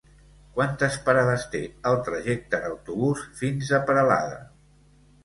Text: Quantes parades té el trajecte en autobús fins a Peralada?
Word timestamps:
Quantes 0.53 0.95
parades 1.09 1.43
té 1.55 1.61
el 1.89 1.97
trajecte 2.07 2.57
en 2.59 2.65
autobús 2.71 3.21
fins 3.43 3.71
a 3.79 3.81
Peralada? 3.91 4.41